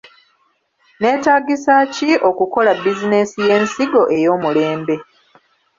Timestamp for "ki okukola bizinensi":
1.93-3.37